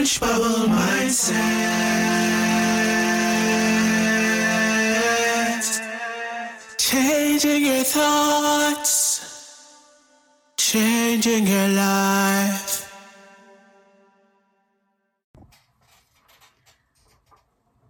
Orange 0.00 0.18
Bubble 0.18 0.66
Mindset. 0.68 1.36
Changing 6.78 7.66
your 7.66 7.84
thoughts, 7.84 9.76
changing 10.56 11.46
your 11.46 11.68
life. 11.68 12.90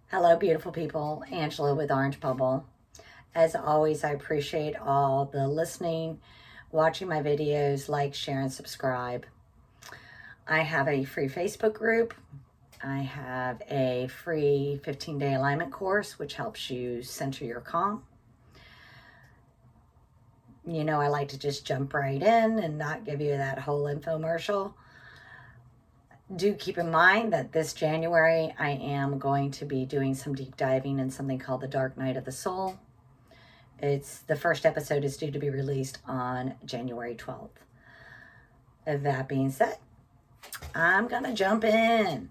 Hello, 0.07 0.35
beautiful 0.35 0.73
people. 0.73 1.23
Angela 1.31 1.73
with 1.73 1.91
Orange 1.91 2.19
Bubble. 2.19 2.65
As 3.33 3.55
always, 3.55 4.03
I 4.03 4.11
appreciate 4.11 4.75
all 4.75 5.27
the 5.27 5.47
listening, 5.47 6.19
watching 6.71 7.07
my 7.07 7.21
videos, 7.21 7.87
like, 7.87 8.13
share, 8.13 8.41
and 8.41 8.51
subscribe. 8.51 9.25
I 10.51 10.63
have 10.63 10.89
a 10.89 11.05
free 11.05 11.29
Facebook 11.29 11.75
group. 11.75 12.13
I 12.83 12.97
have 12.97 13.61
a 13.71 14.09
free 14.09 14.81
15 14.83 15.17
day 15.17 15.33
alignment 15.33 15.71
course, 15.71 16.19
which 16.19 16.33
helps 16.33 16.69
you 16.69 17.03
center 17.03 17.45
your 17.45 17.61
calm. 17.61 18.03
You 20.67 20.83
know, 20.83 20.99
I 20.99 21.07
like 21.07 21.29
to 21.29 21.39
just 21.39 21.65
jump 21.65 21.93
right 21.93 22.21
in 22.21 22.59
and 22.59 22.77
not 22.77 23.05
give 23.05 23.21
you 23.21 23.37
that 23.37 23.59
whole 23.59 23.83
infomercial. 23.85 24.73
Do 26.35 26.53
keep 26.53 26.77
in 26.77 26.91
mind 26.91 27.31
that 27.31 27.53
this 27.53 27.71
January 27.71 28.53
I 28.59 28.71
am 28.71 29.19
going 29.19 29.51
to 29.51 29.63
be 29.63 29.85
doing 29.85 30.13
some 30.15 30.35
deep 30.35 30.57
diving 30.57 30.99
in 30.99 31.11
something 31.11 31.39
called 31.39 31.61
the 31.61 31.67
Dark 31.69 31.97
Night 31.97 32.17
of 32.17 32.25
the 32.25 32.31
Soul. 32.33 32.77
It's 33.79 34.19
the 34.19 34.35
first 34.35 34.65
episode 34.65 35.05
is 35.05 35.15
due 35.15 35.31
to 35.31 35.39
be 35.39 35.49
released 35.49 35.99
on 36.05 36.55
January 36.65 37.15
12th. 37.15 37.51
That 38.85 39.29
being 39.29 39.49
said, 39.49 39.77
I'm 40.73 41.07
going 41.07 41.23
to 41.23 41.33
jump 41.33 41.63
in. 41.65 42.29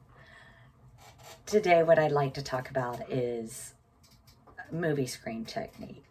Today, 1.44 1.82
what 1.82 1.98
I'd 1.98 2.12
like 2.12 2.34
to 2.34 2.42
talk 2.42 2.70
about 2.70 3.10
is 3.10 3.74
movie 4.72 5.06
screen 5.06 5.44
technique. 5.44 6.04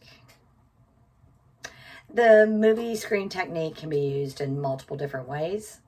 The 2.13 2.45
movie 2.45 2.95
screen 2.95 3.30
technique 3.30 3.77
can 3.77 3.89
be 3.89 3.99
used 3.99 4.41
in 4.41 4.61
multiple 4.61 4.97
different 4.97 5.27
ways. 5.27 5.80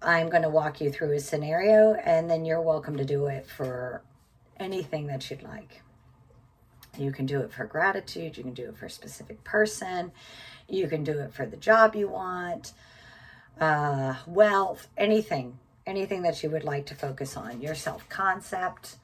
I'm 0.00 0.28
going 0.30 0.42
to 0.42 0.48
walk 0.48 0.80
you 0.80 0.90
through 0.90 1.12
a 1.12 1.20
scenario, 1.20 1.94
and 1.94 2.30
then 2.30 2.44
you're 2.44 2.60
welcome 2.60 2.96
to 2.96 3.04
do 3.04 3.26
it 3.26 3.46
for 3.46 4.02
anything 4.58 5.06
that 5.08 5.30
you'd 5.30 5.42
like. 5.42 5.82
You 6.96 7.12
can 7.12 7.26
do 7.26 7.40
it 7.40 7.52
for 7.52 7.66
gratitude, 7.66 8.36
you 8.36 8.42
can 8.42 8.54
do 8.54 8.68
it 8.68 8.76
for 8.76 8.86
a 8.86 8.90
specific 8.90 9.44
person, 9.44 10.10
you 10.68 10.88
can 10.88 11.04
do 11.04 11.18
it 11.18 11.32
for 11.32 11.46
the 11.46 11.56
job 11.56 11.94
you 11.94 12.08
want, 12.08 12.72
uh, 13.60 14.14
wealth, 14.26 14.88
anything, 14.96 15.58
anything 15.86 16.22
that 16.22 16.42
you 16.42 16.50
would 16.50 16.64
like 16.64 16.86
to 16.86 16.94
focus 16.94 17.36
on, 17.36 17.60
your 17.60 17.74
self 17.74 18.08
concept. 18.08 18.96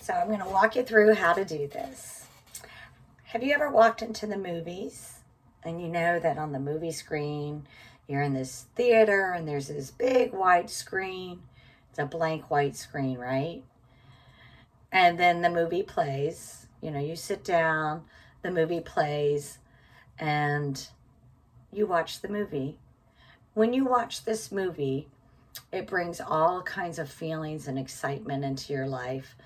So, 0.00 0.12
I'm 0.12 0.28
going 0.28 0.40
to 0.40 0.48
walk 0.48 0.76
you 0.76 0.82
through 0.82 1.14
how 1.14 1.34
to 1.34 1.44
do 1.44 1.68
this. 1.68 2.26
Have 3.24 3.42
you 3.42 3.52
ever 3.52 3.70
walked 3.70 4.00
into 4.00 4.26
the 4.26 4.38
movies 4.38 5.18
and 5.62 5.82
you 5.82 5.88
know 5.88 6.18
that 6.18 6.38
on 6.38 6.52
the 6.52 6.58
movie 6.58 6.92
screen, 6.92 7.66
you're 8.06 8.22
in 8.22 8.32
this 8.32 8.66
theater 8.74 9.32
and 9.32 9.46
there's 9.46 9.68
this 9.68 9.90
big 9.90 10.32
white 10.32 10.70
screen? 10.70 11.42
It's 11.90 11.98
a 11.98 12.06
blank 12.06 12.50
white 12.50 12.74
screen, 12.74 13.18
right? 13.18 13.62
And 14.90 15.18
then 15.18 15.42
the 15.42 15.50
movie 15.50 15.82
plays. 15.82 16.66
You 16.80 16.90
know, 16.90 17.00
you 17.00 17.16
sit 17.16 17.44
down, 17.44 18.04
the 18.42 18.50
movie 18.50 18.80
plays, 18.80 19.58
and 20.18 20.88
you 21.72 21.86
watch 21.86 22.20
the 22.20 22.28
movie. 22.28 22.78
When 23.54 23.72
you 23.72 23.84
watch 23.84 24.24
this 24.24 24.52
movie, 24.52 25.08
it 25.72 25.86
brings 25.86 26.20
all 26.20 26.62
kinds 26.62 26.98
of 26.98 27.10
feelings 27.10 27.68
and 27.68 27.78
excitement 27.78 28.44
into 28.44 28.72
your 28.72 28.86
life. 28.86 29.36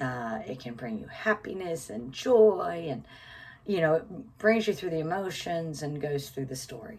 Uh, 0.00 0.40
it 0.46 0.60
can 0.60 0.74
bring 0.74 0.98
you 0.98 1.06
happiness 1.06 1.90
and 1.90 2.12
joy, 2.12 2.86
and 2.90 3.04
you 3.66 3.80
know, 3.80 3.94
it 3.94 4.38
brings 4.38 4.66
you 4.66 4.74
through 4.74 4.90
the 4.90 5.00
emotions 5.00 5.82
and 5.82 6.00
goes 6.00 6.28
through 6.30 6.44
the 6.44 6.56
story. 6.56 6.98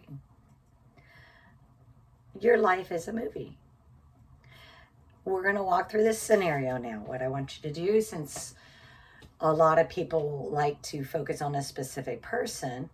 Your 2.40 2.58
life 2.58 2.92
is 2.92 3.08
a 3.08 3.12
movie. 3.12 3.56
We're 5.24 5.42
going 5.42 5.56
to 5.56 5.62
walk 5.62 5.90
through 5.90 6.04
this 6.04 6.20
scenario 6.20 6.76
now. 6.76 7.02
What 7.04 7.22
I 7.22 7.28
want 7.28 7.56
you 7.56 7.68
to 7.68 7.74
do, 7.74 8.00
since 8.00 8.54
a 9.40 9.52
lot 9.52 9.78
of 9.78 9.88
people 9.88 10.48
like 10.52 10.80
to 10.82 11.04
focus 11.04 11.40
on 11.42 11.54
a 11.54 11.62
specific 11.62 12.22
person, 12.22 12.90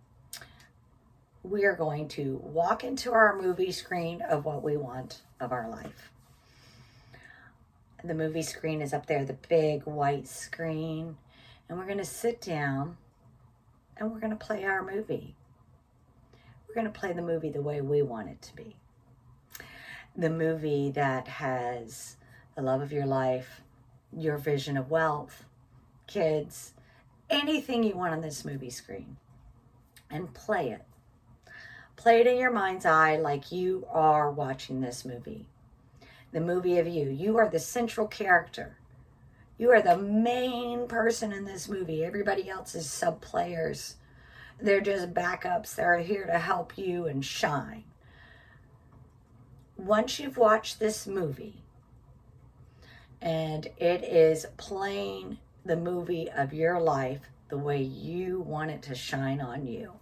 we 1.49 1.63
are 1.65 1.75
going 1.75 2.07
to 2.07 2.41
walk 2.43 2.83
into 2.83 3.11
our 3.11 3.39
movie 3.39 3.71
screen 3.71 4.21
of 4.23 4.45
what 4.45 4.63
we 4.63 4.77
want 4.77 5.21
of 5.39 5.51
our 5.51 5.69
life. 5.69 6.11
The 8.03 8.15
movie 8.15 8.41
screen 8.41 8.81
is 8.81 8.93
up 8.93 9.05
there, 9.05 9.23
the 9.23 9.37
big 9.47 9.83
white 9.83 10.27
screen. 10.27 11.17
And 11.67 11.77
we're 11.77 11.85
going 11.85 11.99
to 11.99 12.05
sit 12.05 12.41
down 12.41 12.97
and 13.97 14.11
we're 14.11 14.19
going 14.19 14.35
to 14.35 14.45
play 14.45 14.63
our 14.63 14.83
movie. 14.83 15.35
We're 16.67 16.75
going 16.75 16.91
to 16.91 16.99
play 16.99 17.13
the 17.13 17.21
movie 17.21 17.49
the 17.49 17.61
way 17.61 17.81
we 17.81 18.01
want 18.01 18.29
it 18.29 18.41
to 18.41 18.55
be. 18.55 18.75
The 20.15 20.29
movie 20.29 20.91
that 20.91 21.27
has 21.27 22.17
the 22.55 22.61
love 22.61 22.81
of 22.81 22.91
your 22.91 23.05
life, 23.05 23.61
your 24.15 24.37
vision 24.37 24.77
of 24.77 24.89
wealth, 24.89 25.45
kids, 26.07 26.73
anything 27.29 27.83
you 27.83 27.95
want 27.95 28.13
on 28.13 28.21
this 28.21 28.45
movie 28.45 28.69
screen, 28.69 29.17
and 30.09 30.33
play 30.33 30.69
it 30.69 30.85
Play 31.95 32.21
it 32.21 32.27
in 32.27 32.37
your 32.37 32.51
mind's 32.51 32.85
eye 32.85 33.15
like 33.17 33.51
you 33.51 33.87
are 33.89 34.29
watching 34.29 34.81
this 34.81 35.05
movie. 35.05 35.47
The 36.31 36.41
movie 36.41 36.77
of 36.77 36.87
you. 36.87 37.09
You 37.09 37.37
are 37.37 37.47
the 37.47 37.59
central 37.59 38.07
character. 38.07 38.77
You 39.57 39.71
are 39.71 39.81
the 39.81 39.97
main 39.97 40.87
person 40.87 41.31
in 41.31 41.45
this 41.45 41.69
movie. 41.69 42.03
Everybody 42.03 42.49
else 42.49 42.75
is 42.75 42.89
sub 42.89 43.21
players. 43.21 43.95
They're 44.59 44.81
just 44.81 45.13
backups. 45.13 45.75
They're 45.75 45.99
here 45.99 46.25
to 46.25 46.39
help 46.39 46.77
you 46.77 47.07
and 47.07 47.23
shine. 47.23 47.85
Once 49.77 50.19
you've 50.19 50.37
watched 50.37 50.79
this 50.79 51.07
movie 51.07 51.63
and 53.21 53.67
it 53.77 54.03
is 54.03 54.45
playing 54.57 55.37
the 55.65 55.75
movie 55.75 56.29
of 56.29 56.53
your 56.53 56.79
life 56.79 57.21
the 57.49 57.57
way 57.57 57.81
you 57.81 58.39
want 58.41 58.71
it 58.71 58.81
to 58.83 58.95
shine 58.95 59.41
on 59.41 59.67
you, 59.67 59.93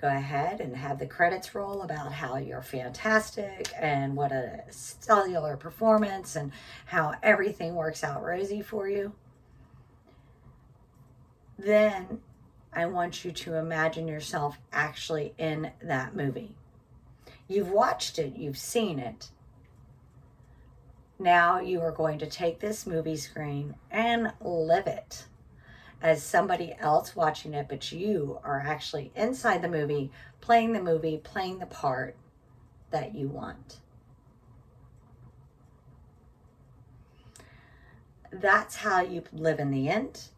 go 0.00 0.08
ahead 0.08 0.60
and 0.60 0.76
have 0.76 0.98
the 0.98 1.06
credits 1.06 1.54
roll 1.54 1.82
about 1.82 2.12
how 2.12 2.36
you're 2.36 2.62
fantastic 2.62 3.70
and 3.78 4.14
what 4.14 4.30
a 4.30 4.62
cellular 4.70 5.56
performance 5.56 6.36
and 6.36 6.52
how 6.84 7.14
everything 7.22 7.74
works 7.74 8.04
out 8.04 8.22
rosy 8.22 8.60
for 8.60 8.88
you. 8.88 9.12
Then 11.58 12.20
I 12.72 12.86
want 12.86 13.24
you 13.24 13.32
to 13.32 13.54
imagine 13.54 14.06
yourself 14.06 14.58
actually 14.72 15.34
in 15.38 15.72
that 15.82 16.14
movie. 16.14 16.54
You've 17.48 17.70
watched 17.70 18.18
it, 18.18 18.36
you've 18.36 18.58
seen 18.58 18.98
it. 18.98 19.30
Now 21.18 21.60
you 21.60 21.80
are 21.80 21.92
going 21.92 22.18
to 22.18 22.26
take 22.26 22.60
this 22.60 22.86
movie 22.86 23.16
screen 23.16 23.76
and 23.90 24.32
live 24.42 24.86
it 24.86 25.24
as 26.02 26.22
somebody 26.22 26.74
else 26.78 27.16
watching 27.16 27.54
it, 27.54 27.66
but 27.68 27.90
you 27.90 28.38
are 28.44 28.60
actually 28.60 29.12
inside 29.16 29.62
the 29.62 29.68
movie, 29.68 30.10
playing 30.40 30.72
the 30.72 30.82
movie, 30.82 31.20
playing 31.22 31.58
the 31.58 31.66
part 31.66 32.16
that 32.90 33.14
you 33.14 33.28
want. 33.28 33.80
That's 38.30 38.76
how 38.76 39.00
you 39.00 39.22
live 39.32 39.58
in 39.58 39.70
the 39.70 39.88
end. 39.88 40.28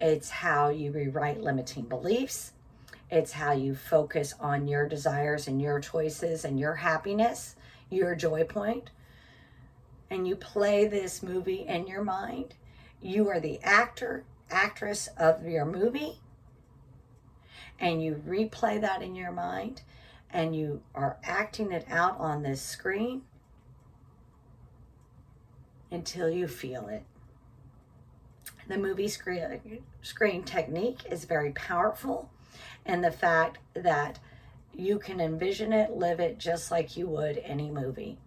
It's 0.00 0.30
how 0.30 0.68
you 0.68 0.92
rewrite 0.92 1.40
limiting 1.40 1.84
beliefs. 1.84 2.52
It's 3.10 3.32
how 3.32 3.52
you 3.52 3.74
focus 3.74 4.34
on 4.38 4.68
your 4.68 4.88
desires 4.88 5.48
and 5.48 5.62
your 5.62 5.80
choices 5.80 6.44
and 6.44 6.58
your 6.58 6.74
happiness, 6.74 7.56
your 7.90 8.14
joy 8.14 8.44
point. 8.44 8.90
And 10.10 10.26
you 10.26 10.36
play 10.36 10.86
this 10.86 11.22
movie 11.22 11.66
in 11.66 11.86
your 11.86 12.02
mind. 12.02 12.54
You 13.00 13.28
are 13.28 13.40
the 13.40 13.60
actor, 13.62 14.24
actress 14.50 15.08
of 15.16 15.46
your 15.46 15.64
movie 15.64 16.20
and 17.80 18.02
you 18.02 18.22
replay 18.26 18.80
that 18.80 19.02
in 19.02 19.14
your 19.14 19.32
mind 19.32 19.82
and 20.30 20.54
you 20.54 20.82
are 20.94 21.18
acting 21.22 21.72
it 21.72 21.86
out 21.90 22.18
on 22.18 22.42
this 22.42 22.60
screen 22.60 23.22
until 25.90 26.28
you 26.28 26.46
feel 26.46 26.88
it. 26.88 27.02
The 28.66 28.76
movie 28.76 29.08
screen, 29.08 29.82
screen 30.02 30.42
technique 30.42 31.00
is 31.10 31.24
very 31.24 31.52
powerful, 31.52 32.30
and 32.84 33.02
the 33.02 33.10
fact 33.10 33.58
that 33.74 34.18
you 34.74 34.98
can 34.98 35.20
envision 35.20 35.72
it, 35.72 35.92
live 35.92 36.20
it 36.20 36.38
just 36.38 36.70
like 36.70 36.96
you 36.96 37.06
would 37.06 37.38
any 37.38 37.70
movie. 37.70 38.18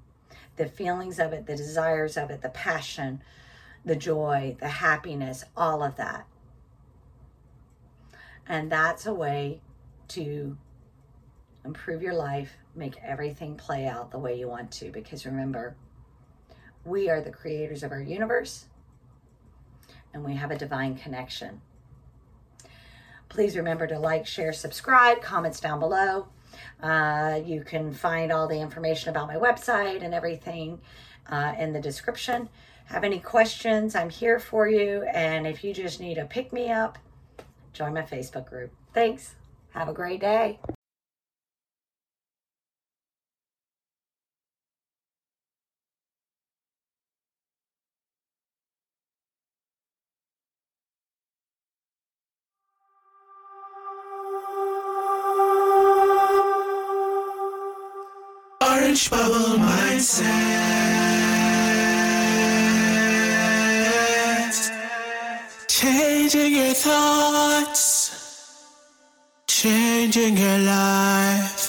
The 0.55 0.65
feelings 0.65 1.19
of 1.19 1.31
it, 1.33 1.45
the 1.45 1.55
desires 1.55 2.17
of 2.17 2.31
it, 2.31 2.41
the 2.41 2.49
passion, 2.49 3.21
the 3.85 3.95
joy, 3.95 4.55
the 4.59 4.67
happiness, 4.67 5.43
all 5.55 5.83
of 5.83 5.95
that. 5.97 6.27
And 8.47 8.71
that's 8.71 9.05
a 9.05 9.13
way 9.13 9.61
to 10.09 10.57
improve 11.63 12.01
your 12.01 12.13
life, 12.13 12.51
make 12.75 12.95
everything 13.03 13.55
play 13.55 13.87
out 13.87 14.11
the 14.11 14.19
way 14.19 14.37
you 14.37 14.47
want 14.47 14.71
to. 14.71 14.91
Because 14.91 15.25
remember, 15.25 15.75
we 16.83 17.09
are 17.09 17.21
the 17.21 17.31
creators 17.31 17.83
of 17.83 17.91
our 17.91 18.01
universe 18.01 18.65
and 20.13 20.23
we 20.23 20.35
have 20.35 20.51
a 20.51 20.57
divine 20.57 20.95
connection. 20.95 21.61
Please 23.29 23.55
remember 23.55 23.87
to 23.87 23.97
like, 23.97 24.27
share, 24.27 24.51
subscribe, 24.51 25.21
comments 25.21 25.59
down 25.59 25.79
below. 25.79 26.27
Uh, 26.83 27.39
you 27.45 27.63
can 27.63 27.93
find 27.93 28.31
all 28.31 28.47
the 28.47 28.59
information 28.59 29.09
about 29.09 29.27
my 29.27 29.35
website 29.35 30.03
and 30.03 30.13
everything 30.13 30.81
uh, 31.29 31.53
in 31.57 31.71
the 31.71 31.79
description. 31.79 32.49
Have 32.85 33.03
any 33.03 33.19
questions? 33.19 33.95
I'm 33.95 34.09
here 34.09 34.39
for 34.39 34.67
you. 34.67 35.03
And 35.13 35.47
if 35.47 35.63
you 35.63 35.73
just 35.73 35.99
need 35.99 36.17
a 36.17 36.25
pick 36.25 36.51
me 36.51 36.71
up, 36.71 36.97
join 37.73 37.93
my 37.93 38.01
Facebook 38.01 38.49
group. 38.49 38.71
Thanks. 38.93 39.35
Have 39.71 39.87
a 39.87 39.93
great 39.93 40.19
day. 40.19 40.59
Orange 58.61 59.09
bubble 59.09 59.57
mindset. 59.57 60.70
Changing 66.31 66.63
your 66.63 66.73
thoughts, 66.73 67.75
changing 69.47 70.37
your 70.37 70.59
life. 70.59 71.60